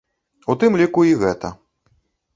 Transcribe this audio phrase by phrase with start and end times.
[0.53, 1.55] У тым ліку, і гэта.